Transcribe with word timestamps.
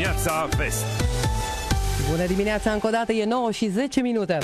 dimineața 0.00 0.48
Vest. 0.56 0.84
Bună 2.10 2.26
dimineața 2.26 2.72
încă 2.72 2.86
o 2.86 2.90
dată, 2.90 3.12
e 3.12 3.24
9 3.24 3.50
și 3.50 3.68
10 3.68 4.00
minute. 4.00 4.38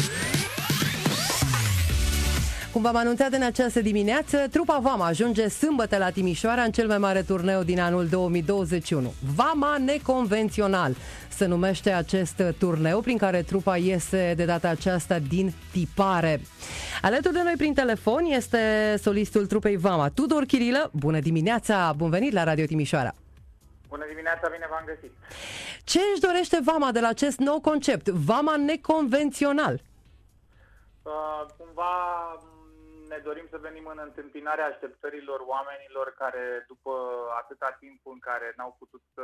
Cum 2.73 2.83
v-am 2.83 2.97
anunțat 2.97 3.33
în 3.33 3.43
această 3.43 3.81
dimineață, 3.81 4.37
trupa 4.51 4.79
Vama 4.83 5.07
ajunge 5.07 5.49
sâmbătă 5.49 5.97
la 5.97 6.11
Timișoara 6.11 6.63
în 6.63 6.71
cel 6.71 6.87
mai 6.87 6.99
mare 6.99 7.23
turneu 7.23 7.63
din 7.63 7.81
anul 7.81 8.07
2021. 8.07 9.13
Vama 9.35 9.77
neconvențional 9.85 10.97
se 11.29 11.47
numește 11.47 11.91
acest 11.91 12.43
turneu 12.59 13.01
prin 13.01 13.17
care 13.17 13.43
trupa 13.43 13.77
iese 13.77 14.33
de 14.37 14.45
data 14.45 14.69
aceasta 14.69 15.19
din 15.29 15.53
tipare. 15.73 16.41
Alături 17.03 17.35
de 17.35 17.41
noi 17.45 17.55
prin 17.57 17.75
telefon 17.75 18.25
este 18.29 18.59
solistul 19.03 19.47
trupei 19.47 19.77
Vama, 19.77 20.09
Tudor 20.09 20.45
Chirilă. 20.45 20.91
Bună 20.93 21.19
dimineața, 21.19 21.95
bun 21.97 22.11
venit 22.11 22.33
la 22.33 22.45
Radio 22.45 22.65
Timișoara! 22.65 23.15
Bună 23.89 24.07
dimineața, 24.07 24.49
bine 24.49 24.67
v-am 24.71 24.85
găsit! 24.85 25.13
Ce 25.85 26.01
își 26.13 26.21
dorește 26.21 26.59
Vama 26.65 26.93
de 26.93 27.01
la 27.01 27.09
acest 27.09 27.39
nou 27.39 27.61
concept, 27.61 28.09
Vama 28.09 28.57
neconvențional? 28.57 29.81
Uh, 31.03 31.47
cumva 31.59 31.95
ne 33.09 33.19
dorim 33.25 33.47
să 33.51 33.59
venim 33.59 33.87
în 33.87 34.01
întâmpinarea 34.03 34.67
așteptărilor 34.67 35.41
oamenilor 35.47 36.15
care, 36.19 36.65
după 36.69 36.93
atâta 37.41 37.77
timp 37.81 38.01
în 38.07 38.19
care 38.19 38.55
n-au 38.57 38.77
putut 38.79 39.03
să 39.15 39.23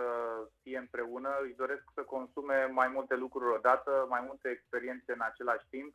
fie 0.63 0.79
împreună, 0.79 1.31
își 1.43 1.55
doresc 1.63 1.85
să 1.95 2.03
consume 2.03 2.65
mai 2.65 2.89
multe 2.89 3.15
lucruri 3.15 3.55
odată, 3.55 4.07
mai 4.09 4.23
multe 4.27 4.49
experiențe 4.49 5.13
în 5.13 5.21
același 5.31 5.67
timp 5.71 5.93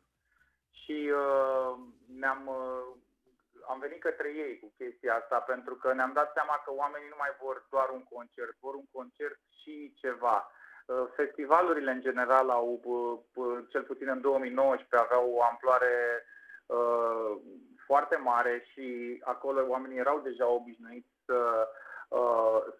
și 0.70 1.10
uh, 1.22 1.78
ne-am 2.20 2.42
uh, 2.46 2.96
am 3.70 3.78
venit 3.78 4.00
către 4.00 4.28
ei 4.44 4.58
cu 4.58 4.72
chestia 4.78 5.14
asta 5.14 5.38
pentru 5.38 5.74
că 5.74 5.92
ne-am 5.92 6.12
dat 6.12 6.30
seama 6.32 6.62
că 6.64 6.70
oamenii 6.72 7.08
nu 7.08 7.18
mai 7.18 7.32
vor 7.42 7.66
doar 7.70 7.88
un 7.88 8.04
concert, 8.14 8.54
vor 8.60 8.74
un 8.74 8.88
concert 8.92 9.38
și 9.60 9.94
ceva. 10.02 10.50
Uh, 10.86 11.04
festivalurile 11.16 11.90
în 11.90 12.00
general 12.00 12.50
au, 12.50 12.80
uh, 13.34 13.58
cel 13.68 13.82
puțin 13.82 14.08
în 14.08 14.20
2019, 14.20 14.96
aveau 14.96 15.30
o 15.30 15.42
amploare 15.42 16.24
uh, 16.66 17.32
foarte 17.86 18.16
mare 18.16 18.64
și 18.72 18.86
acolo 19.24 19.66
oamenii 19.68 19.98
erau 19.98 20.18
deja 20.20 20.46
obișnuiți 20.48 21.08
să, 21.26 21.34
uh, 21.34 21.86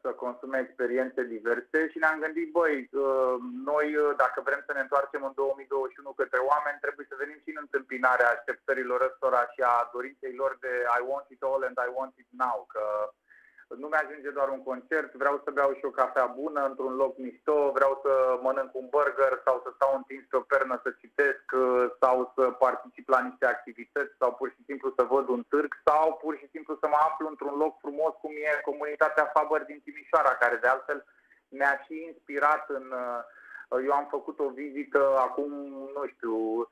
să 0.03 0.11
consume 0.23 0.59
experiențe 0.61 1.23
diverse 1.23 1.79
și 1.91 1.99
ne-am 1.99 2.19
gândit, 2.25 2.49
băi, 2.59 2.77
uh, 2.93 3.35
noi 3.71 3.87
dacă 4.23 4.39
vrem 4.49 4.63
să 4.67 4.73
ne 4.75 4.81
întoarcem 4.81 5.23
în 5.25 5.33
2021 5.35 6.13
către 6.21 6.41
oameni, 6.51 6.83
trebuie 6.85 7.07
să 7.09 7.21
venim 7.23 7.39
și 7.45 7.51
în 7.55 7.61
întâmpinarea 7.67 8.33
așteptărilor 8.33 9.01
ăstora 9.11 9.43
și 9.53 9.61
a 9.73 9.91
dorinței 9.93 10.35
lor 10.41 10.53
de 10.65 10.73
I 10.99 11.03
want 11.11 11.27
it 11.35 11.43
all 11.49 11.63
and 11.69 11.79
I 11.87 11.91
want 11.99 12.15
it 12.23 12.31
now, 12.45 12.59
că 12.75 12.85
nu 13.77 13.87
mi-ajunge 13.89 14.31
doar 14.31 14.49
un 14.49 14.63
concert, 14.63 15.15
vreau 15.15 15.41
să 15.45 15.51
beau 15.51 15.73
și 15.79 15.85
o 15.85 15.97
cafea 16.01 16.27
bună 16.27 16.61
într-un 16.67 16.95
loc 16.95 17.19
mișto, 17.19 17.71
vreau 17.71 18.01
să 18.05 18.39
mănânc 18.43 18.75
un 18.75 18.87
burger 18.91 19.41
sau 19.45 19.61
să 19.65 19.71
stau 19.75 19.93
întins 19.97 20.25
pe 20.31 20.37
o 20.37 20.41
pernă 20.41 20.81
să 20.83 20.91
citesc 21.01 21.45
sau 22.01 22.33
să 22.35 22.43
particip 22.65 23.09
la 23.09 23.21
niște 23.21 23.47
activități 23.47 24.15
sau 24.19 24.35
pur 24.35 24.49
și 24.51 24.63
simplu 24.65 24.93
să 24.97 25.03
văd 25.03 25.29
un 25.29 25.43
târg 25.49 25.71
sau 25.85 26.17
pur 26.23 26.37
și 26.37 26.49
simplu 26.55 26.77
să 26.81 26.87
mă 26.89 26.99
aflu 27.09 27.27
într-un 27.29 27.57
loc 27.63 27.79
frumos 27.79 28.13
cum 28.21 28.31
e 28.31 28.61
comunitatea 28.71 29.31
Faber 29.35 29.65
din 29.65 29.81
Timișoara, 29.85 30.35
care 30.43 30.57
de 30.57 30.67
altfel 30.67 31.05
mi-a 31.49 31.75
și 31.85 31.95
inspirat 32.11 32.65
în 32.69 32.87
uh, 32.91 33.21
eu 33.69 33.93
am 33.93 34.07
făcut 34.11 34.39
o 34.39 34.49
vizită 34.49 35.19
acum, 35.19 35.51
nu 35.97 36.07
știu, 36.07 36.69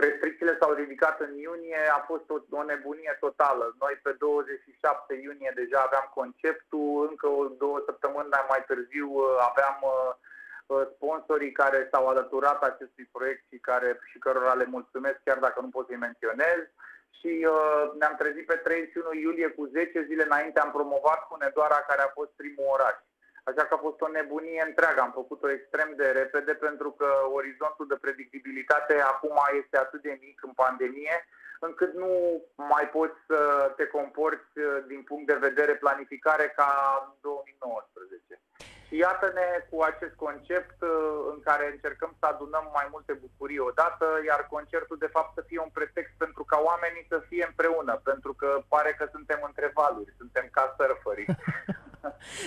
restricțiile 0.00 0.56
s-au 0.60 0.72
ridicat 0.72 1.20
în 1.20 1.38
iunie, 1.38 1.80
a 1.98 1.98
fost 2.10 2.30
o, 2.30 2.36
o 2.50 2.62
nebunie 2.62 3.16
totală. 3.20 3.74
Noi 3.80 4.00
pe 4.02 4.12
27 4.18 5.14
iunie 5.14 5.52
deja 5.54 5.78
aveam 5.80 6.10
conceptul, 6.14 7.06
încă 7.10 7.26
o 7.26 7.44
două 7.48 7.82
săptămâni 7.84 8.28
mai 8.48 8.64
târziu 8.66 9.08
uh, 9.12 9.24
aveam 9.50 9.78
uh, 9.82 10.12
uh, 10.66 10.86
sponsorii 10.94 11.52
care 11.52 11.88
s-au 11.90 12.06
alăturat 12.08 12.62
acestui 12.62 13.08
proiect 13.12 13.42
și, 13.50 13.58
care, 13.58 13.98
și 14.10 14.18
cărora 14.18 14.54
le 14.54 14.64
mulțumesc, 14.64 15.18
chiar 15.24 15.38
dacă 15.38 15.60
nu 15.60 15.68
pot 15.68 15.86
să-i 15.86 16.04
menționez. 16.06 16.60
Și 17.18 17.46
uh, 17.50 17.82
ne-am 17.98 18.14
trezit 18.18 18.46
pe 18.46 18.54
31 18.54 19.14
iulie 19.14 19.48
cu 19.48 19.64
10 19.64 20.04
zile 20.08 20.24
înainte, 20.24 20.60
am 20.60 20.70
promovat 20.70 21.20
Hunedoara, 21.28 21.80
care 21.88 22.02
a 22.02 22.16
fost 22.18 22.30
primul 22.36 22.66
oraș. 22.72 22.96
Așa 23.48 23.64
că 23.66 23.74
a 23.74 23.84
fost 23.86 24.00
o 24.00 24.08
nebunie 24.08 24.62
întreagă. 24.66 25.00
Am 25.00 25.18
făcut-o 25.20 25.50
extrem 25.50 25.90
de 25.96 26.08
repede 26.20 26.54
pentru 26.54 26.90
că 26.90 27.08
orizontul 27.38 27.86
de 27.88 28.02
predictibilitate 28.04 28.94
acum 29.00 29.38
este 29.60 29.76
atât 29.78 30.02
de 30.02 30.18
mic 30.20 30.38
în 30.42 30.52
pandemie 30.62 31.16
încât 31.60 31.92
nu 31.94 32.42
mai 32.56 32.88
poți 32.96 33.18
să 33.26 33.72
te 33.76 33.86
comporți 33.86 34.58
uh, 34.58 34.84
din 34.86 35.02
punct 35.02 35.26
de 35.26 35.44
vedere 35.46 35.74
planificare 35.74 36.52
ca 36.56 36.70
în 37.06 37.12
2019. 37.20 38.40
Și 38.88 38.96
iată-ne 38.96 39.46
cu 39.70 39.82
acest 39.82 40.14
concept 40.14 40.82
uh, 40.82 40.90
în 41.32 41.38
care 41.48 41.64
încercăm 41.70 42.12
să 42.18 42.26
adunăm 42.26 42.70
mai 42.72 42.86
multe 42.90 43.12
bucurii 43.12 43.66
odată, 43.70 44.06
iar 44.26 44.46
concertul 44.50 44.98
de 44.98 45.12
fapt 45.16 45.30
să 45.34 45.42
fie 45.46 45.60
un 45.60 45.72
pretext 45.78 46.14
pentru 46.18 46.44
ca 46.44 46.58
oamenii 46.70 47.06
să 47.08 47.18
fie 47.28 47.44
împreună, 47.46 48.00
pentru 48.04 48.32
că 48.40 48.48
pare 48.68 48.92
că 48.98 49.08
suntem 49.12 49.40
între 49.42 49.70
valuri, 49.74 50.14
suntem 50.18 50.48
ca 50.50 50.74
surferii. 50.78 51.28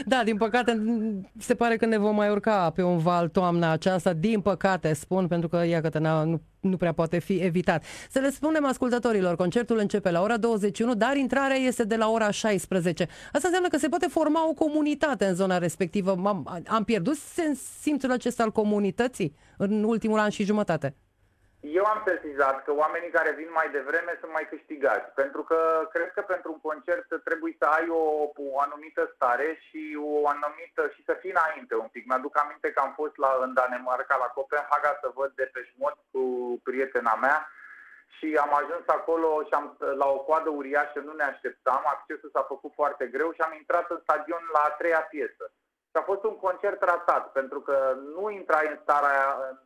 Da, 0.06 0.22
din 0.24 0.38
păcate 0.38 0.82
se 1.38 1.56
pare 1.56 1.76
că 1.76 1.86
ne 1.86 1.98
vom 1.98 2.16
mai 2.16 2.30
urca 2.30 2.70
pe 2.70 2.82
un 2.84 2.98
val 2.98 3.28
toamna 3.28 3.72
aceasta, 3.72 4.14
din 4.14 4.42
păcate 4.42 4.94
spun, 4.94 5.28
pentru 5.28 5.50
că 5.50 5.66
iată, 5.66 6.00
nu, 6.00 6.42
nu 6.60 6.78
prea 6.78 6.92
poate 6.92 7.20
fi 7.20 7.34
evitat. 7.34 7.84
Să 8.10 8.20
le 8.20 8.30
spunem 8.30 8.66
ascultătorilor, 8.66 9.36
concertul 9.36 9.78
începe 9.78 10.12
la 10.12 10.22
ora 10.22 10.38
21, 10.38 10.94
dar 10.94 11.16
intrarea 11.16 11.56
este 11.56 11.84
de 11.84 11.96
la 11.96 12.10
ora 12.10 12.32
16. 12.32 13.04
Asta 13.04 13.48
înseamnă 13.48 13.68
că 13.68 13.78
se 13.78 13.88
poate 13.88 14.08
forma 14.08 14.50
o 14.50 14.54
comunitate 14.54 15.26
în 15.26 15.36
zona 15.36 15.58
respectivă. 15.58 16.12
Am, 16.12 16.64
am 16.68 16.84
pierdut 16.84 17.18
simțul 17.82 18.12
acesta 18.12 18.44
al 18.44 18.52
comunității 18.52 19.36
în 19.58 19.84
ultimul 19.84 20.20
an 20.20 20.30
și 20.30 20.44
jumătate. 20.44 20.96
Eu 21.62 21.86
am 21.86 22.04
sesizat 22.08 22.64
că 22.64 22.72
oamenii 22.74 23.10
care 23.10 23.32
vin 23.32 23.52
mai 23.52 23.70
devreme 23.72 24.18
sunt 24.20 24.32
mai 24.32 24.48
câștigați, 24.50 25.12
pentru 25.22 25.44
că 25.44 25.90
cred 25.94 26.12
că 26.14 26.22
pentru 26.22 26.52
un 26.52 26.60
concert 26.60 27.08
trebuie 27.24 27.56
să 27.60 27.66
ai 27.66 27.88
o, 27.90 28.04
o 28.52 28.60
anumită 28.60 29.12
stare 29.16 29.60
și 29.66 29.98
o 30.00 30.28
anumită 30.28 30.92
și 30.94 31.04
să 31.04 31.14
fii 31.20 31.36
înainte 31.36 31.76
un 31.76 31.90
pic. 31.92 32.06
Mi-aduc 32.06 32.38
aminte 32.40 32.72
că 32.72 32.80
am 32.80 32.94
fost 32.94 33.18
la, 33.18 33.38
în 33.42 33.54
Danemarca, 33.54 34.16
la 34.18 34.30
Copenhaga, 34.38 35.00
să 35.02 35.12
văd 35.14 35.32
de 35.36 35.50
pe 35.54 35.62
șmot 35.70 35.98
cu 36.12 36.24
prietena 36.64 37.16
mea 37.16 37.50
și 38.18 38.38
am 38.42 38.54
ajuns 38.54 38.86
acolo 38.88 39.44
și 39.48 39.54
am, 39.54 39.78
la 40.02 40.08
o 40.08 40.20
coadă 40.20 40.50
uriașă, 40.50 41.00
nu 41.00 41.14
ne 41.14 41.24
așteptam, 41.24 41.84
accesul 41.86 42.30
s-a 42.34 42.46
făcut 42.52 42.74
foarte 42.74 43.06
greu 43.08 43.32
și 43.32 43.42
am 43.42 43.54
intrat 43.58 43.90
în 43.90 44.00
stadion 44.02 44.44
la 44.54 44.60
a 44.60 44.70
treia 44.70 45.02
piesă. 45.02 45.52
Și 45.92 45.98
a 45.98 46.10
fost 46.12 46.24
un 46.24 46.38
concert 46.46 46.82
ratat, 46.82 47.32
pentru 47.32 47.60
că 47.62 47.98
nu 48.16 48.30
intrai 48.30 48.68
în 48.72 48.78
starea, 48.82 49.20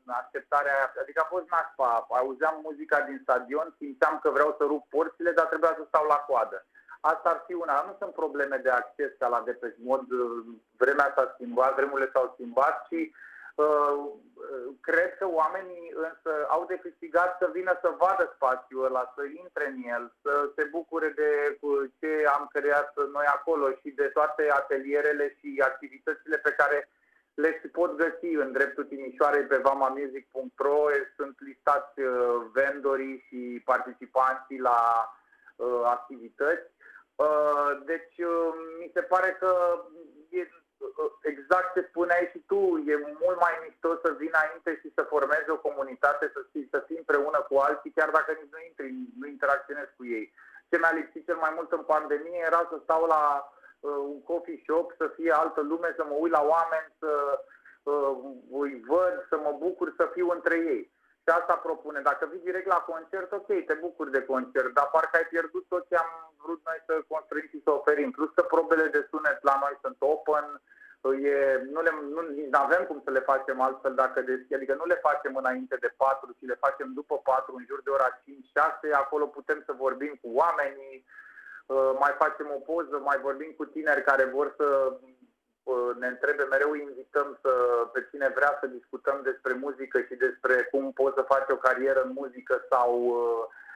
în 0.06 0.14
așteptarea 0.22 0.74
aia, 0.76 0.94
adică 1.02 1.20
a 1.22 1.32
fost 1.34 1.46
nașpa, 1.50 2.06
auzeam 2.10 2.60
muzica 2.64 3.00
din 3.02 3.20
stadion, 3.22 3.76
simțeam 3.78 4.20
că 4.22 4.30
vreau 4.30 4.56
să 4.58 4.64
rup 4.64 4.84
porțile, 4.90 5.32
dar 5.32 5.46
trebuia 5.46 5.74
să 5.78 5.84
stau 5.88 6.06
la 6.08 6.16
coadă. 6.16 6.66
Asta 7.00 7.30
ar 7.30 7.44
fi 7.48 7.54
una, 7.54 7.84
nu 7.88 7.96
sunt 8.00 8.14
probleme 8.14 8.58
de 8.58 8.70
acces 8.70 9.12
ca 9.20 9.28
la 9.28 9.42
Depeche 9.46 9.82
mod, 9.84 10.04
vremea 10.78 11.14
s-a 11.16 11.32
schimbat, 11.34 11.76
vremurile 11.76 12.10
s-au 12.14 12.32
schimbat, 12.36 12.88
ci 12.88 13.12
Uh, 13.56 14.12
cred 14.82 15.18
că 15.18 15.28
oamenii 15.28 15.94
însă 15.96 16.32
au 16.48 16.66
de 16.66 16.76
câștigat 16.76 17.38
să 17.40 17.50
vină 17.54 17.78
să 17.82 17.96
vadă 17.98 18.32
spațiul 18.36 18.86
ăla, 18.86 19.14
să 19.16 19.22
intre 19.24 19.68
în 19.68 19.78
el, 19.96 20.14
să 20.22 20.52
se 20.56 20.64
bucure 20.64 21.10
de 21.10 21.58
ce 21.60 21.93
am 22.26 22.50
creat 22.52 22.94
noi 23.12 23.26
acolo 23.26 23.70
și 23.82 23.90
de 23.90 24.04
toate 24.04 24.50
atelierele 24.52 25.36
și 25.40 25.62
activitățile 25.64 26.38
pe 26.38 26.52
care 26.52 26.90
le 27.34 27.62
pot 27.72 27.98
găsi 27.98 28.34
în 28.34 28.52
dreptul 28.52 28.84
Timișoarei 28.84 29.44
pe 29.44 29.58
vamamusic.ro 29.58 30.86
sunt 31.16 31.36
listați 31.40 32.00
uh, 32.00 32.42
vendorii 32.54 33.26
și 33.28 33.62
participanții 33.66 34.60
la 34.60 34.80
uh, 35.56 35.82
activități. 35.86 36.72
Deci 37.86 38.16
mi 38.80 38.92
se 38.94 39.02
pare 39.02 39.38
că 39.40 39.82
e 40.30 40.48
exact 41.22 41.74
ce 41.74 41.88
spuneai 41.90 42.30
și 42.32 42.40
tu, 42.52 42.60
e 42.92 42.96
mult 43.24 43.40
mai 43.46 43.56
mișto 43.64 43.90
să 44.04 44.10
vii 44.18 44.32
înainte 44.34 44.72
și 44.82 44.92
să 44.96 45.12
formezi 45.14 45.50
o 45.50 45.64
comunitate, 45.68 46.32
să 46.34 46.40
fii, 46.52 46.68
să 46.72 46.84
fii 46.88 46.98
împreună 46.98 47.40
cu 47.50 47.56
alții, 47.58 47.96
chiar 47.98 48.10
dacă 48.10 48.32
nici 48.32 48.54
nu 48.56 48.60
intri, 48.68 48.88
nu 49.20 49.28
interacționezi 49.28 49.94
cu 49.98 50.06
ei. 50.06 50.34
Ce 50.74 50.80
mi-a 50.80 51.00
lipsit 51.02 51.26
cel 51.26 51.40
mai 51.46 51.54
mult 51.56 51.72
în 51.72 51.84
pandemie 51.94 52.42
era 52.50 52.62
să 52.72 52.78
stau 52.84 53.06
la 53.16 53.24
uh, 53.80 54.02
un 54.14 54.22
coffee 54.24 54.64
shop, 54.66 54.88
să 55.02 55.06
fie 55.18 55.32
altă 55.32 55.62
lume, 55.62 55.90
să 55.98 56.04
mă 56.10 56.16
uit 56.24 56.32
la 56.32 56.44
oameni, 56.54 56.90
să 57.02 57.12
uh, 57.84 58.12
îi 58.64 58.74
văd, 58.92 59.16
să 59.30 59.38
mă 59.46 59.52
bucur, 59.66 59.94
să 59.98 60.06
fiu 60.14 60.28
între 60.38 60.56
ei. 60.74 60.84
Și 61.24 61.30
asta 61.40 61.56
propune. 61.68 62.00
Dacă 62.10 62.24
vii 62.32 62.48
direct 62.50 62.68
la 62.76 62.86
concert, 62.92 63.32
ok, 63.32 63.50
te 63.66 63.76
bucuri 63.86 64.12
de 64.12 64.24
concert, 64.32 64.74
dar 64.74 64.88
parcă 64.92 65.18
ai 65.18 65.32
pierdut 65.34 65.66
tot 65.68 65.88
ce 65.90 65.96
am 65.96 66.12
vrut 66.44 66.62
noi 66.66 66.80
să 66.88 66.94
construim 67.14 67.48
și 67.50 67.64
să 67.64 67.72
oferim. 67.72 68.12
Plus 68.12 68.32
că 68.34 68.42
probele 68.42 68.88
de 68.96 69.08
sunet 69.10 69.40
la 69.50 69.56
noi 69.64 69.76
sunt 69.82 69.98
open, 70.00 70.62
e, 71.12 71.68
nu, 71.72 71.82
le, 71.82 71.92
nu 72.16 72.22
avem 72.52 72.84
cum 72.86 73.02
să 73.04 73.12
le 73.12 73.20
facem 73.20 73.62
altfel 73.62 73.94
dacă 73.96 74.22
deschid, 74.22 74.56
adică 74.56 74.76
nu 74.76 74.86
le 74.86 75.00
facem 75.08 75.36
înainte 75.36 75.76
de 75.76 75.94
4, 75.98 76.32
ci 76.38 76.46
le 76.52 76.58
facem 76.66 76.92
după 76.94 77.16
4, 77.18 77.56
în 77.56 77.64
jur 77.68 77.82
de 77.84 77.90
ora 77.90 78.10
5-6, 78.90 78.94
acolo 78.94 79.26
putem 79.26 79.64
să 79.66 79.74
vorbim 79.86 80.20
cu 80.22 80.30
oamenii, 80.34 81.06
uh, 81.66 81.92
mai 82.00 82.14
facem 82.18 82.48
o 82.56 82.60
poză, 82.70 83.02
mai 83.04 83.20
vorbim 83.20 83.52
cu 83.58 83.66
tineri 83.66 84.04
care 84.04 84.24
vor 84.24 84.54
să 84.58 84.98
ne 86.00 86.08
întrebe, 86.08 86.44
mereu 86.44 86.74
invităm 86.74 87.38
să, 87.42 87.52
pe 87.94 88.08
cine 88.10 88.32
vrea 88.36 88.58
să 88.60 88.68
discutăm 88.68 89.20
despre 89.24 89.54
muzică 89.54 90.02
și 90.02 90.16
despre 90.16 90.68
cum 90.72 90.92
poți 90.92 91.16
să 91.16 91.22
faci 91.22 91.50
o 91.50 91.56
carieră 91.56 92.02
în 92.04 92.12
muzică 92.14 92.66
sau 92.70 92.92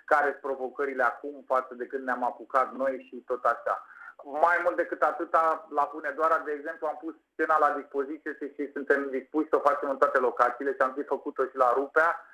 care 0.05 0.29
sunt 0.29 0.41
provocările 0.41 1.03
acum 1.03 1.43
față 1.45 1.73
de 1.73 1.85
când 1.85 2.03
ne-am 2.03 2.23
apucat 2.23 2.73
noi 2.73 3.05
și 3.07 3.15
tot 3.15 3.43
așa. 3.43 3.85
Mai 4.23 4.59
mult 4.63 4.75
decât 4.75 5.01
atâta, 5.01 5.67
la 5.69 5.89
Hunedoara, 5.91 6.39
de 6.39 6.51
exemplu, 6.51 6.87
am 6.87 6.97
pus 7.01 7.15
scena 7.33 7.57
la 7.57 7.69
dispoziție 7.71 8.37
și 8.55 8.71
suntem 8.71 9.09
dispuși 9.09 9.49
să 9.49 9.55
o 9.55 9.67
facem 9.69 9.89
în 9.89 9.97
toate 9.97 10.17
locațiile 10.19 10.73
și 10.73 10.81
am 10.81 10.93
fi 10.93 11.03
făcut-o 11.03 11.45
și 11.45 11.55
la 11.55 11.73
Rupea, 11.73 12.25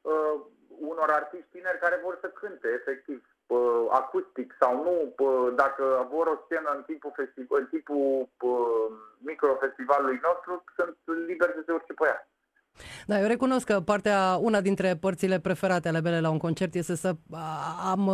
uh, 0.00 0.34
unor 0.78 1.10
artiști 1.10 1.50
tineri 1.50 1.78
care 1.78 2.00
vor 2.02 2.18
să 2.20 2.28
cânte, 2.28 2.68
efectiv, 2.68 3.24
uh, 3.46 3.86
acustic 3.90 4.54
sau 4.60 4.82
nu, 4.82 5.14
uh, 5.26 5.54
dacă 5.54 6.06
vor 6.10 6.26
o 6.26 6.40
scenă 6.44 6.70
în 6.70 6.82
timpul, 6.82 7.12
festival, 7.14 7.60
în 7.60 7.66
timpul 7.66 8.28
uh, 8.40 8.92
microfestivalului 9.18 10.20
nostru, 10.22 10.64
sunt 10.76 10.96
liberi 11.26 11.52
să 11.52 11.62
se 11.66 11.72
urce 11.72 11.92
pe 11.92 12.06
ea. 12.06 12.28
Da, 13.06 13.20
eu 13.20 13.26
recunosc 13.26 13.66
că 13.66 13.80
partea, 13.80 14.36
una 14.40 14.60
dintre 14.60 14.96
părțile 15.00 15.38
preferate 15.38 15.88
ale 15.88 16.00
mele 16.00 16.20
la 16.20 16.30
un 16.30 16.38
concert 16.38 16.74
este 16.74 16.96
să 16.96 17.14
am, 17.90 18.10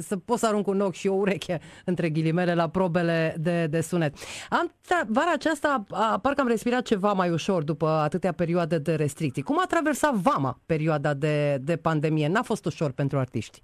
să 0.00 0.16
pot 0.16 0.38
să 0.38 0.46
arunc 0.46 0.66
un 0.66 0.80
ochi 0.80 0.94
și 0.94 1.08
o 1.08 1.14
ureche, 1.14 1.60
între 1.84 2.08
ghilimele, 2.08 2.54
la 2.54 2.68
probele 2.68 3.34
de, 3.38 3.66
de 3.66 3.80
sunet. 3.80 4.14
Am, 4.50 4.72
vara 5.08 5.32
aceasta, 5.32 5.84
parcă 6.22 6.40
am 6.40 6.46
respirat 6.46 6.82
ceva 6.82 7.12
mai 7.12 7.30
ușor 7.30 7.62
după 7.62 7.88
atâtea 7.88 8.32
perioade 8.32 8.78
de 8.78 8.94
restricții. 8.94 9.42
Cum 9.42 9.58
a 9.60 9.66
traversat 9.66 10.14
vama 10.14 10.58
perioada 10.66 11.14
de, 11.14 11.58
de 11.60 11.76
pandemie? 11.76 12.28
N-a 12.28 12.42
fost 12.42 12.64
ușor 12.64 12.90
pentru 12.90 13.18
artiști? 13.18 13.62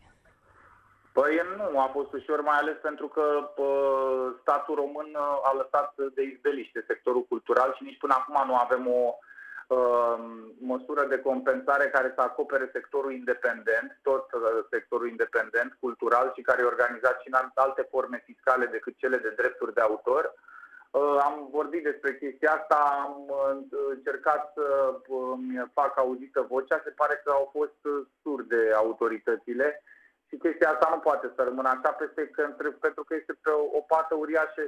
Păi 1.12 1.32
nu 1.72 1.80
a 1.80 1.90
fost 1.92 2.12
ușor, 2.12 2.40
mai 2.42 2.58
ales 2.58 2.76
pentru 2.82 3.06
că 3.08 3.22
pă, 3.54 3.68
statul 4.40 4.74
român 4.74 5.08
a 5.42 5.52
lăsat 5.56 5.94
de 6.14 6.22
izbeliște 6.22 6.84
sectorul 6.86 7.24
cultural 7.28 7.74
și 7.76 7.82
nici 7.84 7.98
până 7.98 8.14
acum 8.16 8.46
nu 8.46 8.56
avem 8.56 8.86
o 8.86 9.00
Um, 9.04 9.20
măsură 10.58 11.06
de 11.08 11.18
compensare 11.18 11.88
care 11.88 12.12
să 12.14 12.20
acopere 12.20 12.68
sectorul 12.72 13.12
independent, 13.12 13.98
tot 14.02 14.32
uh, 14.32 14.42
sectorul 14.70 15.08
independent, 15.08 15.76
cultural 15.80 16.32
și 16.34 16.42
care 16.42 16.62
e 16.62 16.74
organizat 16.74 17.20
și 17.20 17.28
în 17.30 17.50
alte 17.54 17.86
forme 17.90 18.22
fiscale 18.24 18.66
decât 18.66 18.94
cele 18.96 19.16
de 19.16 19.32
drepturi 19.36 19.74
de 19.74 19.80
autor. 19.80 20.32
Uh, 20.90 21.16
am 21.28 21.48
vorbit 21.50 21.82
despre 21.82 22.18
chestia 22.18 22.52
asta, 22.52 22.78
am 23.04 23.16
uh, 23.28 23.56
încercat 23.94 24.52
să 24.54 24.64
fac 25.72 25.98
auzită 25.98 26.46
vocea, 26.48 26.80
se 26.84 26.90
pare 26.90 27.20
că 27.24 27.30
au 27.30 27.50
fost 27.52 27.80
surde 28.22 28.72
autoritățile 28.74 29.82
și 30.28 30.36
chestia 30.36 30.70
asta 30.70 30.88
nu 30.94 30.98
poate 30.98 31.32
să 31.34 31.42
rămână 31.42 31.68
așa 31.68 31.90
peste, 31.90 32.30
pentru 32.80 33.04
că 33.04 33.14
este 33.14 33.34
pe 33.42 33.50
o, 33.50 33.62
o 33.78 33.80
pată 33.80 34.14
uriașă 34.14 34.62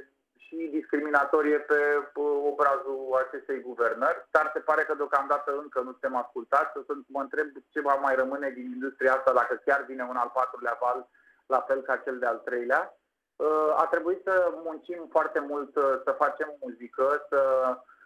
și 0.46 0.68
discriminatorie 0.72 1.58
pe 1.58 1.80
obrazul 2.50 3.24
acestei 3.26 3.60
guvernări, 3.60 4.26
dar 4.30 4.50
se 4.54 4.60
pare 4.60 4.82
că 4.82 4.94
deocamdată 4.94 5.50
încă 5.62 5.78
nu 5.80 5.90
suntem 5.90 6.16
ascultați. 6.16 6.72
Să 6.72 6.92
mă 7.06 7.20
întreb 7.20 7.46
ce 7.68 7.80
va 7.80 7.94
mai 7.94 8.14
rămâne 8.14 8.50
din 8.50 8.64
industria 8.64 9.12
asta 9.12 9.32
dacă 9.32 9.62
chiar 9.64 9.84
vine 9.88 10.02
un 10.02 10.16
al 10.16 10.30
patrulea 10.34 10.78
val, 10.80 11.08
la 11.46 11.60
fel 11.60 11.80
ca 11.80 11.96
cel 11.96 12.18
de-al 12.18 12.38
treilea. 12.44 12.82
Uh, 13.36 13.72
a 13.76 13.86
trebuit 13.90 14.20
să 14.24 14.52
muncim 14.64 15.06
foarte 15.10 15.38
mult, 15.38 15.76
uh, 15.76 16.00
să 16.04 16.10
facem 16.22 16.56
muzică, 16.60 17.26
să 17.28 17.40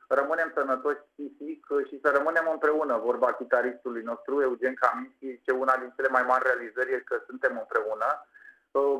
rămânem 0.08 0.52
sănătoși 0.54 1.02
psihic 1.12 1.66
și 1.88 2.00
să 2.02 2.08
rămânem 2.10 2.48
împreună, 2.52 2.96
vorba 2.96 3.32
chitaristului 3.32 4.02
nostru, 4.02 4.42
Eugen 4.42 4.74
Kaminski, 4.74 5.40
ce 5.42 5.52
una 5.52 5.76
din 5.76 5.92
cele 5.96 6.08
mai 6.08 6.22
mari 6.22 6.44
realizări 6.44 6.92
e 6.92 6.98
că 7.10 7.22
suntem 7.26 7.58
împreună 7.58 8.06
Uh, 8.06 8.31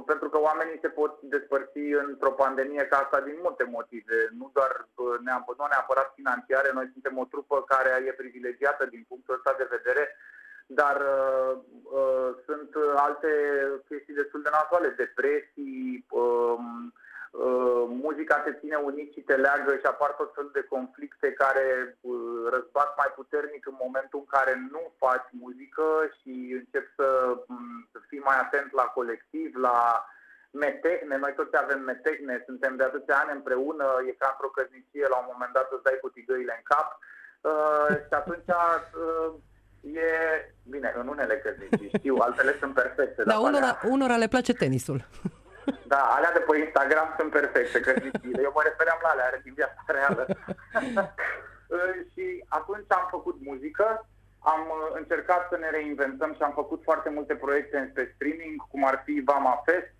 pentru 0.07 0.29
că 0.29 0.39
oamenii 0.41 0.79
se 0.81 0.89
pot 0.89 1.21
despărți 1.21 1.79
într-o 1.79 2.31
pandemie 2.31 2.85
ca 2.87 2.97
asta 2.97 3.21
din 3.21 3.39
multe 3.43 3.65
motive, 3.65 4.29
nu 4.39 4.51
doar 4.53 4.87
uh, 4.95 5.17
nu 5.57 5.67
neapărat 5.69 6.13
financiare, 6.15 6.71
noi 6.73 6.91
suntem 6.93 7.19
o 7.19 7.25
trupă 7.25 7.63
care 7.63 8.05
e 8.07 8.13
privilegiată 8.23 8.87
din 8.87 9.05
punctul 9.09 9.35
ăsta 9.35 9.55
de 9.59 9.67
vedere, 9.77 10.17
dar 10.67 10.97
uh, 11.01 11.53
uh, 11.83 12.31
sunt 12.47 12.71
alte 12.97 13.31
chestii 13.89 14.15
destul 14.15 14.43
de 14.43 14.51
nasoale, 14.53 14.89
depresii, 14.89 16.07
uh, 16.11 16.57
Uh, 17.33 17.85
muzica 17.89 18.37
te 18.45 18.53
ține 18.61 18.77
unit 18.77 19.13
și 19.13 19.21
te 19.21 19.37
leagă 19.37 19.73
și 19.77 19.87
apar 19.87 20.11
tot 20.11 20.35
felul 20.35 20.51
de 20.53 20.67
conflicte 20.75 21.33
care 21.33 21.97
uh, 22.01 22.43
răzbat 22.55 22.91
mai 22.97 23.11
puternic 23.15 23.67
în 23.67 23.77
momentul 23.85 24.19
în 24.19 24.29
care 24.37 24.55
nu 24.71 24.93
faci 24.99 25.29
muzică 25.31 25.87
și 26.19 26.33
începi 26.61 26.93
să, 26.97 27.09
mm, 27.47 27.89
să 27.92 27.92
fii 28.13 28.29
mai 28.31 28.39
atent 28.45 28.71
la 28.81 28.87
colectiv, 28.99 29.49
la 29.67 29.79
metehne, 30.65 31.17
noi 31.25 31.33
toți 31.39 31.57
avem 31.63 31.81
metehne, 31.93 32.35
suntem 32.49 32.73
de 32.77 32.85
atâția 32.85 33.17
ani 33.23 33.37
împreună, 33.39 33.87
e 34.09 34.21
ca 34.23 34.29
într-o 34.31 34.55
căsnicie, 34.57 35.07
la 35.13 35.19
un 35.23 35.29
moment 35.33 35.53
dat 35.59 35.69
îți 35.71 35.87
dai 35.87 35.99
cu 36.03 36.09
tigăile 36.09 36.55
în 36.57 36.65
cap 36.73 36.89
uh, 37.51 37.89
și 38.07 38.15
atunci 38.21 38.51
uh, 39.05 39.31
e, 40.07 40.11
bine, 40.73 40.89
în 41.01 41.07
unele 41.15 41.37
căsnicii 41.45 41.95
știu, 41.99 42.15
altele 42.27 42.53
sunt 42.61 42.75
perfecte. 42.83 43.23
Dar 43.31 43.39
unora, 43.49 43.71
unora 43.95 44.17
le 44.23 44.33
place 44.35 44.53
tenisul. 44.63 45.01
Da, 45.93 46.03
alea 46.17 46.33
de 46.33 46.39
pe 46.39 46.59
Instagram 46.59 47.15
sunt 47.19 47.31
perfecte, 47.31 47.81
cărnicile. 47.81 48.43
Eu 48.43 48.53
mă 48.55 48.63
refeream 48.65 48.99
la 49.03 49.09
alea 49.09 49.41
din 49.45 49.55
viața 49.55 49.83
reală. 49.87 50.27
și 52.13 52.45
atunci 52.49 52.87
am 52.89 53.07
făcut 53.11 53.37
muzică, 53.41 54.07
am 54.45 54.63
încercat 54.95 55.49
să 55.51 55.57
ne 55.57 55.71
reinventăm 55.71 56.35
și 56.35 56.43
am 56.43 56.53
făcut 56.53 56.83
foarte 56.83 57.11
multe 57.11 57.35
proiecte 57.35 57.91
pe 57.95 58.13
streaming, 58.15 58.67
cum 58.69 58.85
ar 58.85 59.03
fi 59.05 59.23
Vama 59.25 59.63
Fest, 59.65 59.97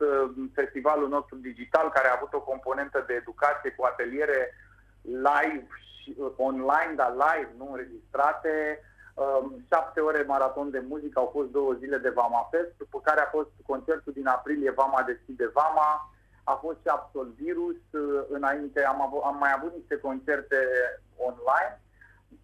festivalul 0.55 1.09
nostru 1.09 1.37
digital, 1.37 1.91
care 1.91 2.09
a 2.09 2.17
avut 2.17 2.33
o 2.33 2.41
componentă 2.41 3.05
de 3.07 3.15
educație 3.15 3.71
cu 3.71 3.85
ateliere 3.85 4.55
live 5.03 5.67
și 6.03 6.17
online, 6.37 6.93
dar 6.97 7.13
live, 7.13 7.51
nu 7.57 7.69
înregistrate, 7.71 8.81
șapte 9.69 10.01
ore 10.01 10.23
maraton 10.23 10.71
de 10.71 10.83
muzică, 10.89 11.19
au 11.19 11.31
fost 11.33 11.49
două 11.49 11.73
zile 11.73 11.99
de 11.99 12.09
Vama 12.09 12.49
Fest, 12.51 12.73
după 12.77 13.01
care 13.01 13.21
a 13.21 13.31
fost 13.31 13.51
concertul 13.67 14.13
din 14.13 14.27
aprilie 14.27 14.71
Vama 14.71 15.03
Deschide 15.03 15.51
Vama, 15.53 16.13
a 16.45 16.53
fost 16.53 16.79
și 16.81 16.89
Absolvirus, 16.89 17.77
uh, 17.91 18.25
înainte 18.29 18.85
am, 18.85 19.01
av- 19.03 19.25
am 19.25 19.37
mai 19.39 19.53
avut 19.57 19.73
niște 19.75 19.97
concerte 19.97 20.57
online. 21.17 21.82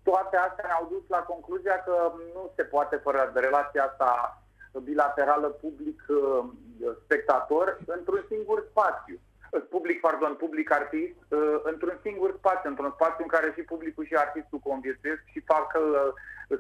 Toate 0.02 0.36
astea 0.36 0.64
ne-au 0.66 0.86
dus 0.90 1.02
la 1.08 1.18
concluzia 1.18 1.82
că 1.82 2.12
nu 2.34 2.52
se 2.56 2.62
poate 2.62 2.96
fără 2.96 3.32
relația 3.34 3.84
asta 3.84 4.42
bilaterală 4.84 5.48
public-spectator 5.48 7.78
uh, 7.80 7.86
într-un 7.96 8.24
singur 8.28 8.66
spațiu. 8.70 9.20
Public, 9.68 10.00
pardon, 10.00 10.34
public 10.34 10.72
artist, 10.72 11.16
uh, 11.28 11.60
într-un 11.62 11.98
singur 12.02 12.34
spațiu, 12.36 12.68
într-un 12.68 12.92
spațiu 12.94 13.22
în 13.22 13.28
care 13.28 13.52
și 13.56 13.62
publicul 13.62 14.04
și 14.04 14.14
artistul 14.14 14.58
conviețuiesc 14.58 15.22
și 15.24 15.40
fac 15.40 15.72
că 15.72 15.78
uh, 15.78 16.12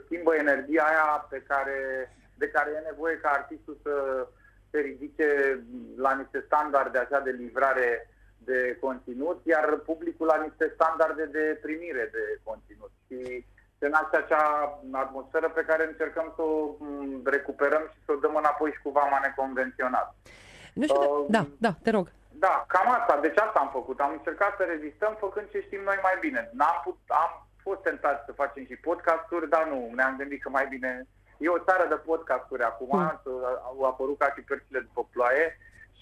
schimbă 0.04 0.34
energia 0.34 0.84
aia 0.84 1.26
pe 1.30 1.42
care, 1.48 1.76
de 2.34 2.48
care 2.48 2.70
e 2.70 2.88
nevoie 2.90 3.16
ca 3.16 3.30
artistul 3.30 3.78
să 3.82 4.26
se 4.70 4.78
ridice 4.78 5.60
la 5.96 6.14
niște 6.14 6.42
standarde 6.46 6.98
așa 6.98 7.20
de 7.20 7.30
livrare 7.30 8.10
de 8.50 8.78
conținut, 8.80 9.38
iar 9.52 9.66
publicul 9.90 10.26
la 10.32 10.38
niște 10.46 10.64
standarde 10.76 11.24
de 11.36 11.44
primire 11.66 12.04
de 12.16 12.24
conținut. 12.48 12.92
Și 13.06 13.18
se 13.78 13.88
naște 13.88 14.16
acea 14.16 14.44
atmosferă 15.04 15.48
pe 15.48 15.66
care 15.68 15.82
încercăm 15.86 16.32
să 16.36 16.42
o 16.42 16.54
mm, 16.78 17.20
recuperăm 17.34 17.84
și 17.92 17.98
să 18.04 18.10
o 18.12 18.20
dăm 18.24 18.34
înapoi 18.36 18.70
și 18.74 18.82
cu 18.84 18.90
vama 19.00 19.18
neconvenționat. 19.22 20.08
Nu 20.78 20.84
știu, 20.84 21.02
uh, 21.02 21.26
da, 21.36 21.42
da, 21.66 21.72
te 21.84 21.90
rog. 21.90 22.06
Da, 22.44 22.54
cam 22.68 22.88
asta, 22.98 23.14
deci 23.20 23.38
asta 23.38 23.58
am 23.60 23.70
făcut. 23.78 23.98
Am 24.00 24.12
încercat 24.18 24.52
să 24.56 24.64
rezistăm 24.64 25.16
făcând 25.24 25.46
ce 25.50 25.60
știm 25.66 25.82
noi 25.84 25.98
mai 26.02 26.16
bine. 26.20 26.50
N-am 26.58 26.80
put, 26.84 26.98
am 27.24 27.30
fost 27.66 27.80
tentat 27.82 28.24
să 28.26 28.32
facem 28.32 28.64
și 28.64 28.76
podcasturi, 28.88 29.48
dar 29.48 29.64
nu, 29.72 29.90
ne-am 29.94 30.16
gândit 30.16 30.42
că 30.42 30.48
mai 30.48 30.66
bine... 30.74 31.06
E 31.38 31.48
o 31.48 31.64
țară 31.68 31.84
de 31.88 31.94
podcasturi 31.94 32.62
acum, 32.62 32.98
mm. 32.98 33.20
au 33.68 33.82
apărut 33.84 34.18
ca 34.18 34.32
și 34.34 34.42
cărțile 34.42 34.80
după 34.80 35.08
ploaie 35.12 35.58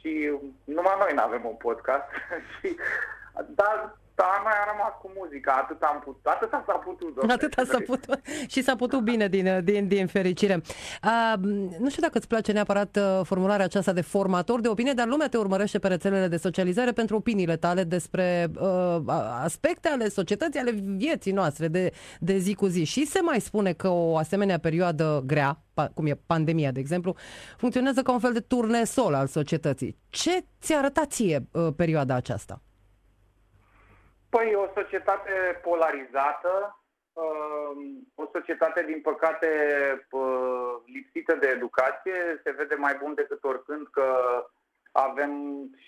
și 0.06 0.38
numai 0.64 0.96
noi 0.98 1.12
nu 1.14 1.22
avem 1.22 1.44
un 1.44 1.54
podcast. 1.54 2.08
și, 2.60 2.76
dar 3.48 3.98
da, 4.16 4.40
mai 4.44 4.52
am 4.52 4.68
rămas 4.72 4.92
cu 5.02 5.10
muzica, 5.18 5.52
atât 5.52 5.82
am 5.82 6.02
putut, 6.04 6.26
atâta 6.26 6.64
s-a 6.66 6.72
putut. 6.72 7.30
Atâta 7.30 7.64
s-a 7.64 7.78
putut 7.86 8.20
și 8.52 8.62
s-a 8.62 8.76
putut 8.76 9.00
bine 9.00 9.28
din, 9.28 9.64
din, 9.64 9.88
din 9.88 10.06
fericire. 10.06 10.60
Uh, 11.04 11.32
nu 11.78 11.88
știu 11.88 12.02
dacă 12.02 12.18
îți 12.18 12.28
place 12.28 12.52
neapărat 12.52 12.96
uh, 12.96 13.20
formularea 13.24 13.64
aceasta 13.64 13.92
de 13.92 14.00
formator 14.00 14.60
de 14.60 14.68
opinie, 14.68 14.92
dar 14.92 15.06
lumea 15.06 15.28
te 15.28 15.36
urmărește 15.36 15.78
pe 15.78 15.88
rețelele 15.88 16.28
de 16.28 16.36
socializare 16.36 16.92
pentru 16.92 17.16
opiniile 17.16 17.56
tale 17.56 17.84
despre 17.84 18.50
uh, 18.60 18.96
aspecte 19.42 19.88
ale 19.88 20.08
societății, 20.08 20.60
ale 20.60 20.70
vieții 20.70 21.32
noastre 21.32 21.68
de, 21.68 21.92
de 22.20 22.38
zi 22.38 22.54
cu 22.54 22.66
zi. 22.66 22.84
Și 22.84 23.06
se 23.06 23.20
mai 23.20 23.40
spune 23.40 23.72
că 23.72 23.88
o 23.88 24.16
asemenea 24.16 24.58
perioadă 24.58 25.22
grea, 25.26 25.62
cum 25.94 26.06
e 26.06 26.20
pandemia, 26.26 26.70
de 26.70 26.80
exemplu, 26.80 27.14
funcționează 27.56 28.02
ca 28.02 28.12
un 28.12 28.18
fel 28.18 28.32
de 28.32 28.40
turnesol 28.40 29.14
al 29.14 29.26
societății. 29.26 29.96
Ce 30.08 30.44
ți-a 30.60 30.78
arătat 30.78 31.10
ție 31.10 31.48
uh, 31.52 31.68
perioada 31.76 32.14
aceasta? 32.14 32.60
Păi 34.36 34.54
o 34.54 34.66
societate 34.74 35.60
polarizată, 35.62 36.82
um, 37.12 38.08
o 38.14 38.24
societate, 38.32 38.82
din 38.82 39.00
păcate, 39.00 39.48
lipsită 40.84 41.34
de 41.34 41.46
educație. 41.48 42.40
Se 42.44 42.50
vede 42.50 42.74
mai 42.74 42.96
bun 43.02 43.14
decât 43.14 43.44
oricând 43.44 43.86
că 43.90 44.08
avem 44.92 45.32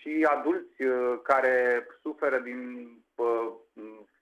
și 0.01 0.27
adulți 0.31 0.83
uh, 0.83 1.19
care 1.23 1.87
suferă 2.03 2.39
din 2.39 2.91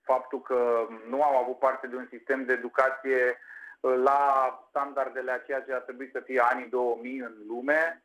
faptul 0.02 0.42
că 0.42 0.87
nu 1.09 1.23
au 1.23 1.37
avut 1.37 1.59
parte 1.59 1.87
de 1.87 1.97
un 1.97 2.06
sistem 2.11 2.45
de 2.45 2.52
educație 2.52 3.38
la 3.80 4.21
standardele 4.68 5.30
a 5.33 5.38
ceea 5.38 5.61
ce 5.61 5.73
ar 5.73 5.80
trebui 5.80 6.11
să 6.12 6.21
fie 6.21 6.40
anii 6.40 6.68
2000 6.68 7.18
în 7.18 7.35
lume. 7.49 8.02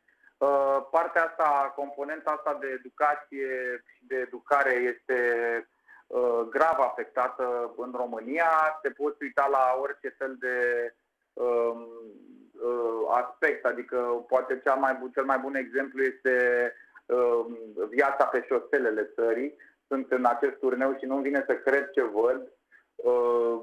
Partea 0.90 1.24
asta, 1.24 1.72
componenta 1.76 2.30
asta 2.30 2.58
de 2.60 2.66
educație 2.66 3.82
și 3.86 4.06
de 4.06 4.16
educare 4.16 4.72
este 4.72 5.18
grav 6.50 6.76
afectată 6.78 7.74
în 7.76 7.92
România. 7.96 8.78
Te 8.82 8.90
poți 8.90 9.16
uita 9.20 9.48
la 9.50 9.78
orice 9.80 10.14
fel 10.18 10.36
de 10.38 10.56
um, 11.32 11.86
aspect, 13.10 13.64
adică 13.64 13.96
poate 14.28 14.60
cel 14.64 14.74
mai 14.74 14.96
bun, 15.00 15.10
cel 15.10 15.24
mai 15.24 15.38
bun 15.38 15.54
exemplu 15.54 16.02
este 16.02 16.34
um, 17.06 17.58
viața 17.88 18.24
pe 18.24 18.44
șoselele 18.46 19.10
țării. 19.14 19.56
Sunt 19.86 20.12
în 20.12 20.24
acest 20.24 20.56
turneu 20.58 20.96
și 20.98 21.04
nu-mi 21.04 21.22
vine 21.22 21.44
să 21.46 21.54
cred 21.54 21.90
ce 21.90 22.02
văd. 22.02 22.52
Uh, 22.94 23.60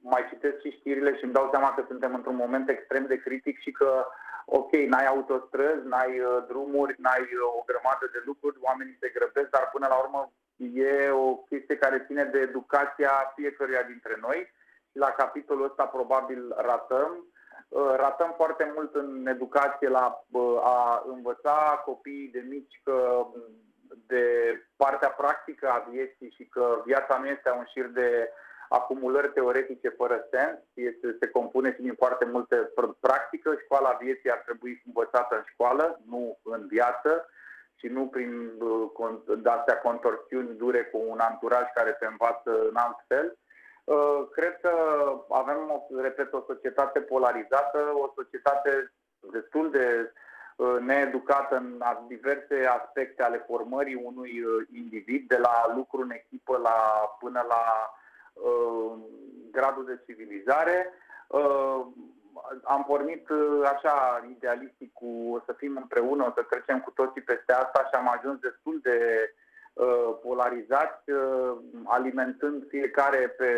mai 0.00 0.26
citesc 0.28 0.60
și 0.60 0.76
știrile 0.78 1.16
și 1.16 1.24
îmi 1.24 1.32
dau 1.32 1.48
seama 1.50 1.74
că 1.74 1.84
suntem 1.86 2.14
într-un 2.14 2.34
moment 2.36 2.68
extrem 2.68 3.06
de 3.06 3.16
critic 3.16 3.60
și 3.60 3.70
că, 3.70 4.06
ok, 4.44 4.72
n-ai 4.72 5.06
autostrăzi, 5.06 5.86
n-ai 5.86 6.20
uh, 6.20 6.44
drumuri, 6.48 6.94
n-ai 6.98 7.20
uh, 7.20 7.58
o 7.58 7.62
grămadă 7.66 8.08
de 8.12 8.22
lucruri, 8.24 8.58
oamenii 8.60 9.00
se 9.00 9.12
grăbesc, 9.14 9.50
dar 9.50 9.68
până 9.72 9.86
la 9.90 9.98
urmă 10.04 10.32
e 10.58 11.10
o 11.10 11.36
chestie 11.36 11.76
care 11.76 12.04
ține 12.06 12.24
de 12.24 12.38
educația 12.38 13.32
fiecăruia 13.34 13.82
dintre 13.82 14.18
noi 14.20 14.52
și 14.90 14.98
la 14.98 15.10
capitolul 15.10 15.64
ăsta 15.64 15.84
probabil 15.84 16.54
ratăm. 16.56 17.26
Ratăm 17.96 18.32
foarte 18.36 18.72
mult 18.74 18.94
în 18.94 19.26
educație 19.26 19.88
la 19.88 20.24
a 20.62 21.04
învăța 21.06 21.82
copiii 21.84 22.30
de 22.32 22.44
mici 22.48 22.80
că 22.84 23.26
de 24.06 24.24
partea 24.76 25.08
practică 25.08 25.68
a 25.68 25.86
vieții 25.90 26.30
și 26.36 26.44
că 26.44 26.82
viața 26.84 27.18
nu 27.18 27.26
este 27.26 27.50
un 27.50 27.64
șir 27.64 27.86
de 27.86 28.30
acumulări 28.68 29.32
teoretice 29.32 29.88
fără 29.88 30.26
sens, 30.30 30.58
este, 30.74 31.16
se 31.20 31.28
compune 31.28 31.72
și 31.74 31.80
din 31.80 31.94
foarte 31.94 32.24
multe 32.24 32.72
practică. 33.00 33.56
Școala 33.62 33.98
vieții 34.00 34.30
ar 34.30 34.42
trebui 34.44 34.82
învățată 34.86 35.34
în 35.36 35.44
școală, 35.52 36.00
nu 36.08 36.38
în 36.42 36.66
viață 36.66 37.28
și 37.78 37.86
nu 37.86 38.06
prin 38.06 38.52
uh, 38.58 39.38
astea 39.44 39.78
contorsiuni 39.78 40.56
dure 40.56 40.84
cu 40.84 41.04
un 41.08 41.18
anturaj 41.18 41.64
care 41.74 41.90
te 41.90 42.06
învață 42.06 42.50
în 42.70 42.76
alt 42.76 42.98
fel. 43.06 43.38
Uh, 43.84 44.28
cred 44.32 44.60
că 44.60 44.72
avem, 45.28 45.86
repet, 46.02 46.32
o 46.32 46.44
societate 46.46 47.00
polarizată, 47.00 47.78
o 47.94 48.12
societate 48.14 48.92
destul 49.32 49.70
de 49.70 50.12
uh, 50.56 50.76
needucată 50.80 51.56
în 51.56 51.82
diverse 52.06 52.66
aspecte 52.80 53.22
ale 53.22 53.44
formării 53.46 54.00
unui 54.04 54.44
individ, 54.72 55.28
de 55.28 55.36
la 55.36 55.72
lucru 55.76 56.00
în 56.00 56.10
echipă 56.10 56.56
la, 56.56 56.76
până 57.20 57.44
la 57.48 57.92
Uh, 58.42 58.98
gradul 59.50 59.84
de 59.84 60.00
civilizare. 60.06 60.92
Uh, 61.26 61.86
am 62.62 62.84
pornit 62.84 63.28
uh, 63.28 63.68
așa 63.72 64.26
idealistic 64.30 64.92
cu 64.92 65.30
o 65.34 65.40
să 65.46 65.52
fim 65.52 65.76
împreună, 65.76 66.24
o 66.24 66.32
să 66.34 66.42
trecem 66.42 66.80
cu 66.80 66.90
toții 66.90 67.20
peste 67.20 67.52
asta 67.52 67.84
și 67.84 67.94
am 67.94 68.08
ajuns 68.08 68.38
destul 68.38 68.78
de 68.82 68.98
polarizați, 70.22 71.04
alimentând 71.84 72.64
fiecare 72.68 73.16
pe 73.16 73.50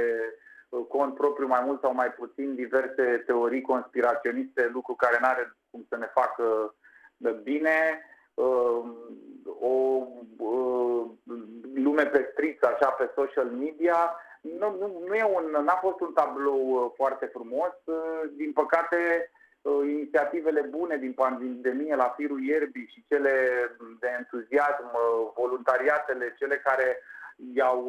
cont 0.88 1.14
propriu 1.14 1.46
mai 1.46 1.62
mult 1.64 1.80
sau 1.80 1.94
mai 1.94 2.12
puțin 2.12 2.54
diverse 2.54 3.22
teorii 3.26 3.60
conspiraționiste, 3.60 4.70
lucru 4.72 4.94
care 4.94 5.18
nu 5.20 5.26
are 5.26 5.56
cum 5.70 5.86
să 5.88 5.96
ne 5.96 6.10
facă 6.14 6.74
bine, 7.42 8.04
o 9.60 10.06
lume 11.74 12.06
pestriță 12.06 12.66
așa 12.66 12.88
pe 12.90 13.10
social 13.14 13.46
media 13.46 14.16
nu, 14.40 14.76
nu, 14.78 15.02
nu 15.06 15.14
e 15.14 15.24
un, 15.24 15.64
n-a 15.64 15.78
fost 15.80 16.00
un 16.00 16.12
tablou 16.12 16.70
uh, 16.70 16.90
foarte 16.94 17.26
frumos. 17.26 17.74
Uh, 17.84 18.22
din 18.36 18.52
păcate, 18.52 19.30
uh, 19.62 19.88
inițiativele 19.88 20.60
bune 20.60 20.96
din 20.96 21.12
pandemie 21.12 21.94
la 21.94 22.14
firul 22.16 22.42
ierbii 22.42 22.90
și 22.92 23.04
cele 23.08 23.32
de 24.00 24.08
entuziasm, 24.18 24.90
voluntariatele, 25.34 26.34
cele 26.38 26.56
care 26.56 27.02
i-au 27.54 27.80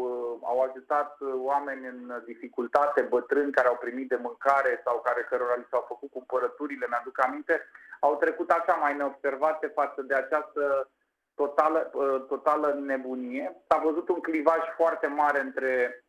au 0.43 0.59
ajutat 0.61 1.17
oameni 1.21 1.87
în 1.87 2.21
dificultate, 2.25 3.01
bătrâni 3.01 3.51
care 3.51 3.67
au 3.67 3.77
primit 3.81 4.07
de 4.09 4.19
mâncare 4.21 4.81
sau 4.85 5.01
care 5.03 5.27
cărora 5.29 5.55
li 5.55 5.67
s-au 5.69 5.85
făcut 5.87 6.11
cumpărăturile, 6.11 6.85
mi-aduc 6.89 7.23
aminte, 7.25 7.61
au 7.99 8.15
trecut 8.15 8.49
așa 8.49 8.73
mai 8.73 8.95
neobservate 8.95 9.67
față 9.67 10.01
de 10.01 10.13
această 10.13 10.89
totală, 11.35 11.79
totală 12.27 12.79
nebunie. 12.85 13.55
S-a 13.67 13.81
văzut 13.83 14.09
un 14.09 14.19
clivaj 14.19 14.61
foarte 14.77 15.07
mare 15.07 15.39
între 15.39 16.03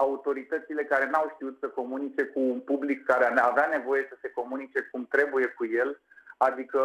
autoritățile 0.00 0.84
care 0.84 1.06
n-au 1.10 1.30
știut 1.34 1.56
să 1.60 1.68
comunice 1.68 2.22
cu 2.24 2.40
un 2.40 2.60
public 2.60 3.04
care 3.04 3.24
avea 3.40 3.66
nevoie 3.66 4.06
să 4.08 4.16
se 4.20 4.30
comunice 4.30 4.80
cum 4.90 5.06
trebuie 5.06 5.46
cu 5.46 5.64
el, 5.66 6.00
adică 6.36 6.82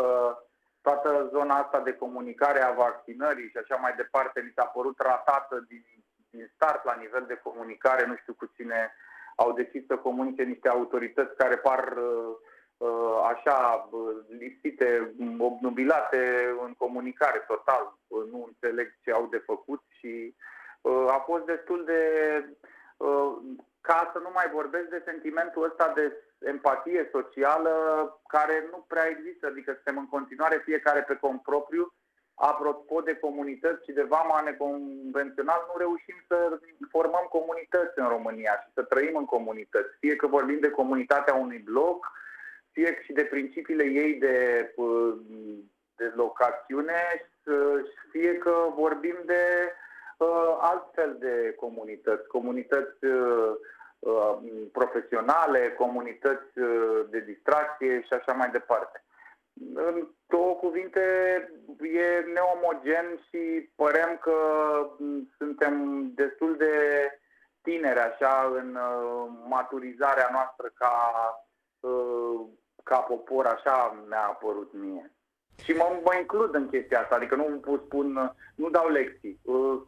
toată 0.82 1.30
zona 1.32 1.56
asta 1.56 1.80
de 1.80 1.94
comunicare 1.94 2.62
a 2.62 2.72
vaccinării 2.72 3.50
și 3.50 3.58
așa 3.58 3.76
mai 3.76 3.94
departe 3.96 4.42
mi 4.42 4.56
s-a 4.56 4.66
părut 4.66 5.00
ratată 5.00 5.66
din, 5.68 5.84
din 6.30 6.52
start 6.54 6.86
la 6.86 6.96
nivel 7.00 7.24
de 7.28 7.42
comunicare, 7.44 8.06
nu 8.06 8.16
știu 8.16 8.34
cu 8.34 8.46
cine 8.56 8.94
au 9.36 9.54
decis 9.54 9.86
să 9.86 9.96
comunice 9.96 10.44
niște 10.44 10.70
autorități 10.70 11.36
care 11.36 11.58
par 11.58 11.94
uh, 12.78 13.20
așa 13.34 13.90
lipsite, 14.40 15.16
obnubilate 15.38 16.22
în 16.66 16.74
comunicare 16.74 17.44
total, 17.48 17.98
nu 18.32 18.44
înțeleg 18.48 18.88
ce 19.04 19.12
au 19.12 19.28
de 19.32 19.42
făcut 19.46 19.82
și 20.00 20.36
uh, 20.82 21.06
a 21.10 21.24
fost 21.28 21.46
destul 21.46 21.84
de 21.86 22.00
Uh, 22.46 22.75
ca 23.82 24.10
să 24.14 24.20
nu 24.20 24.32
mai 24.34 24.50
vorbesc 24.54 24.88
de 24.90 25.02
sentimentul 25.06 25.64
ăsta 25.64 25.92
de 25.96 26.06
empatie 26.40 27.10
socială 27.12 27.74
care 28.28 28.68
nu 28.72 28.86
prea 28.88 29.08
există, 29.08 29.48
adică 29.48 29.72
suntem 29.74 29.98
în 29.98 30.10
continuare 30.10 30.62
fiecare 30.64 31.02
pe 31.02 31.16
cont 31.16 31.42
propriu. 31.42 31.94
Apropo 32.36 33.02
de 33.02 33.16
comunități 33.16 33.84
și 33.86 33.92
de 33.92 34.02
vama 34.04 34.42
neconvențional, 34.42 35.62
nu 35.68 35.78
reușim 35.78 36.18
să 36.28 36.60
formăm 36.90 37.26
comunități 37.30 38.00
în 38.00 38.08
România 38.08 38.54
și 38.64 38.74
să 38.74 38.84
trăim 38.84 39.16
în 39.16 39.26
comunități. 39.26 39.98
Fie 40.00 40.16
că 40.16 40.28
vorbim 40.28 40.60
de 40.60 40.70
comunitatea 40.70 41.34
unui 41.34 41.60
bloc, 41.60 42.12
fie 42.72 43.02
și 43.04 43.14
de 43.14 43.24
principiile 43.24 43.84
ei 43.84 44.14
de, 44.14 44.38
uh, 44.76 45.14
de 45.96 46.14
locațiune, 46.16 47.30
fie 48.12 48.38
că 48.38 48.56
vorbim 48.76 49.18
de 49.26 49.44
uh, 49.64 49.84
altfel 50.60 51.16
de 51.20 51.54
comunități, 51.60 52.28
comunități 52.28 53.06
uh, 53.06 53.54
uh, 54.00 54.38
profesionale, 54.72 55.74
comunități 55.78 56.60
uh, 56.60 57.06
de 57.10 57.20
distracție 57.20 58.02
și 58.02 58.14
așa 58.14 58.34
mai 58.34 58.50
departe. 58.50 59.04
În 59.74 60.08
două 60.28 60.54
cuvinte, 60.54 61.00
e 61.82 62.32
neomogen 62.34 63.20
și 63.30 63.70
părem 63.76 64.18
că 64.22 64.38
mm, 64.98 65.32
suntem 65.38 66.06
destul 66.16 66.58
de 66.58 66.74
tineri 67.62 68.00
așa 68.00 68.52
în 68.56 68.76
uh, 68.76 69.30
maturizarea 69.48 70.30
noastră 70.32 70.72
ca, 70.74 70.94
uh, 71.80 72.42
ca 72.84 72.98
popor, 72.98 73.46
așa 73.46 74.04
mi-a 74.08 74.26
apărut 74.26 74.74
mie. 74.74 75.15
Și 75.64 75.72
mă, 75.72 76.00
mă 76.04 76.16
includ 76.20 76.56
în 76.56 76.70
chestia 76.70 77.00
asta, 77.00 77.16
adică 77.16 77.36
nu 77.36 77.62
spun, 77.86 78.36
nu 78.56 78.70
dau 78.70 78.88
lecții. 78.88 79.40
Uh, 79.42 79.82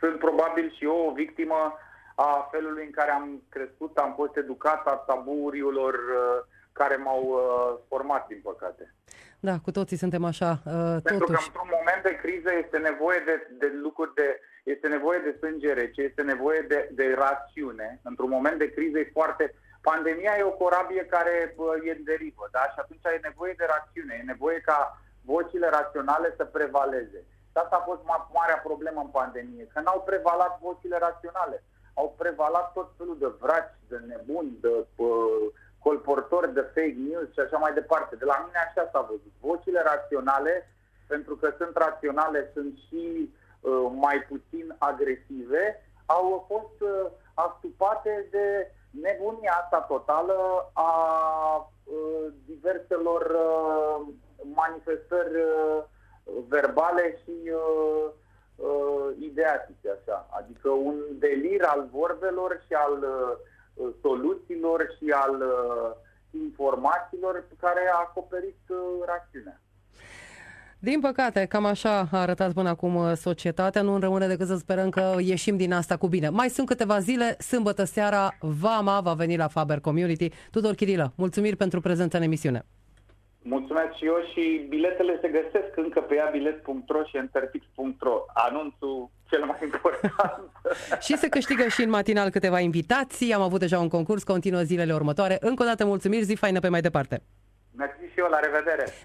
sunt 0.00 0.18
probabil 0.18 0.72
și 0.76 0.84
eu 0.84 1.06
o 1.08 1.12
victimă 1.12 1.78
a 2.14 2.48
felului 2.50 2.84
în 2.84 2.90
care 2.90 3.10
am 3.10 3.42
crescut, 3.48 3.96
am 3.96 4.12
fost 4.16 4.36
educat, 4.36 4.86
a 4.86 4.90
taburilor 4.90 5.94
uh, 5.94 6.44
care 6.72 6.96
m-au 6.96 7.22
uh, 7.22 7.78
format, 7.88 8.26
din 8.26 8.40
păcate. 8.42 8.94
Da, 9.40 9.58
cu 9.64 9.70
toții 9.70 9.96
suntem 9.96 10.24
așa, 10.24 10.60
Pentru 11.02 11.26
totuși. 11.26 11.50
că 11.50 11.58
într-un 11.58 11.70
moment 11.78 12.02
de 12.02 12.18
criză 12.22 12.50
este 12.64 12.78
nevoie 12.78 13.22
de, 13.24 13.48
de 13.58 13.72
lucruri 13.82 14.14
de, 14.14 14.40
este 14.62 14.88
nevoie 14.88 15.18
de 15.18 15.36
sânge 15.38 15.72
rece, 15.72 16.02
este 16.02 16.22
nevoie 16.22 16.60
de, 16.68 16.88
de 16.92 17.14
rațiune. 17.14 18.00
Într-un 18.02 18.28
moment 18.28 18.58
de 18.58 18.70
criză 18.70 18.98
e 18.98 19.10
foarte, 19.12 19.54
Pandemia 19.80 20.34
e 20.38 20.42
o 20.42 20.60
corabie 20.62 21.04
care 21.04 21.54
e 21.84 21.90
în 21.90 22.04
derivă, 22.04 22.48
da? 22.52 22.62
Și 22.72 22.78
atunci 22.78 23.00
e 23.04 23.28
nevoie 23.30 23.54
de 23.56 23.66
rațiune, 23.74 24.14
e 24.20 24.32
nevoie 24.32 24.60
ca 24.60 25.00
vocile 25.32 25.68
raționale 25.78 26.34
să 26.36 26.44
prevaleze. 26.44 27.20
Și 27.50 27.56
asta 27.62 27.76
a 27.76 27.88
fost 27.90 28.02
marea 28.38 28.58
problemă 28.68 29.00
în 29.02 29.10
pandemie, 29.20 29.64
că 29.72 29.80
n-au 29.80 30.00
prevalat 30.10 30.52
vocile 30.66 30.98
raționale. 31.08 31.64
Au 31.94 32.14
prevalat 32.22 32.72
tot 32.72 32.88
felul 32.98 33.16
de 33.18 33.30
vraci, 33.40 33.74
de 33.88 33.98
nebuni, 34.10 34.58
de 34.60 34.72
uh, 34.96 35.46
colportori 35.86 36.54
de 36.58 36.64
fake 36.74 37.02
news 37.08 37.28
și 37.32 37.40
așa 37.40 37.58
mai 37.58 37.72
departe. 37.80 38.16
De 38.16 38.24
la 38.32 38.42
mine 38.44 38.58
așa 38.58 38.88
s-a 38.92 39.00
văzut. 39.10 39.34
Vocile 39.40 39.80
raționale, 39.92 40.54
pentru 41.06 41.34
că 41.36 41.54
sunt 41.58 41.76
raționale, 41.76 42.50
sunt 42.54 42.72
și 42.86 43.04
uh, 43.60 43.86
mai 44.06 44.18
puțin 44.30 44.74
agresive, 44.78 45.64
au 46.06 46.44
fost 46.48 46.78
uh, 46.80 47.10
astupate 47.34 48.26
de 48.30 48.46
nebunia 48.90 49.52
asta 49.62 49.80
totală 49.80 50.70
a 50.72 50.92
uh, 51.84 52.32
diverselor 52.46 53.22
uh, 53.22 54.14
manifestări 54.42 55.34
uh, 55.34 55.82
verbale 56.48 57.18
și 57.22 57.36
uh, 57.50 58.06
uh, 58.56 59.08
ideatice, 59.18 59.88
așa. 59.90 60.28
Adică 60.30 60.68
un 60.68 60.96
delir 61.18 61.62
al 61.64 61.88
vorbelor 61.92 62.62
și 62.66 62.74
al 62.74 62.98
uh, 63.02 63.92
soluțiilor 64.02 64.96
și 64.98 65.10
al 65.10 65.34
uh, 65.34 65.90
informațiilor 66.30 67.44
care 67.60 67.90
a 67.92 67.98
acoperit 67.98 68.60
uh, 68.68 68.78
rațiunea. 69.06 69.60
Din 70.82 71.00
păcate, 71.00 71.44
cam 71.44 71.64
așa 71.64 72.08
a 72.10 72.20
arătat 72.20 72.52
până 72.52 72.68
acum 72.68 72.94
uh, 72.94 73.12
societatea. 73.16 73.82
Nu 73.82 73.98
rămâne 73.98 74.26
decât 74.26 74.46
să 74.46 74.56
sperăm 74.56 74.90
că 74.90 75.14
ieșim 75.18 75.56
din 75.56 75.72
asta 75.72 75.96
cu 75.96 76.06
bine. 76.06 76.28
Mai 76.28 76.48
sunt 76.48 76.66
câteva 76.66 76.98
zile, 76.98 77.36
sâmbătă 77.38 77.84
seara, 77.84 78.36
Vama 78.40 79.00
va 79.00 79.12
veni 79.12 79.36
la 79.36 79.48
Faber 79.48 79.80
Community. 79.80 80.30
Tudor 80.50 80.74
Chirilă, 80.74 81.12
mulțumiri 81.16 81.56
pentru 81.56 81.80
prezența 81.80 82.18
în 82.18 82.24
emisiune. 82.24 82.64
Mulțumesc 83.42 83.92
și 83.96 84.04
eu 84.04 84.16
și 84.32 84.66
biletele 84.68 85.18
se 85.20 85.28
găsesc 85.28 85.76
încă 85.76 86.00
pe 86.00 86.14
iabilet.ro 86.14 87.04
și 87.04 87.16
enterfix.ro. 87.16 88.24
Anunțul 88.34 89.10
cel 89.28 89.44
mai 89.44 89.58
important. 89.62 90.50
și 91.04 91.16
se 91.16 91.28
câștigă 91.28 91.68
și 91.68 91.82
în 91.82 91.90
matinal 91.90 92.30
câteva 92.30 92.58
invitații. 92.60 93.34
Am 93.34 93.40
avut 93.42 93.60
deja 93.60 93.78
un 93.78 93.88
concurs, 93.88 94.22
continuă 94.22 94.62
zilele 94.62 94.94
următoare. 94.94 95.36
Încă 95.40 95.62
o 95.62 95.66
dată 95.66 95.84
mulțumiri, 95.84 96.24
zi 96.24 96.34
faină 96.34 96.60
pe 96.60 96.68
mai 96.68 96.80
departe. 96.80 97.22
Mersi 97.76 98.12
și 98.12 98.18
eu, 98.18 98.26
la 98.30 98.38
revedere! 98.38 98.92